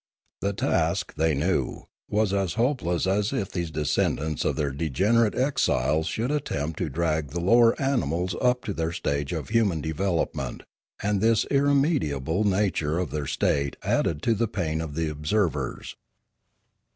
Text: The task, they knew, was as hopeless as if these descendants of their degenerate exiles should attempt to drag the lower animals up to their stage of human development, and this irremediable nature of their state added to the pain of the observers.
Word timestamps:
The 0.39 0.53
task, 0.53 1.13
they 1.13 1.35
knew, 1.35 1.85
was 2.09 2.33
as 2.33 2.55
hopeless 2.55 3.05
as 3.05 3.31
if 3.31 3.51
these 3.51 3.69
descendants 3.69 4.43
of 4.43 4.55
their 4.55 4.71
degenerate 4.71 5.35
exiles 5.35 6.07
should 6.07 6.31
attempt 6.31 6.79
to 6.79 6.89
drag 6.89 7.27
the 7.29 7.39
lower 7.39 7.79
animals 7.79 8.35
up 8.41 8.63
to 8.63 8.73
their 8.73 8.91
stage 8.93 9.31
of 9.31 9.49
human 9.49 9.79
development, 9.79 10.63
and 11.03 11.21
this 11.21 11.45
irremediable 11.51 12.45
nature 12.45 12.97
of 12.97 13.11
their 13.11 13.27
state 13.27 13.75
added 13.83 14.23
to 14.23 14.33
the 14.33 14.47
pain 14.47 14.81
of 14.81 14.95
the 14.95 15.07
observers. 15.07 15.95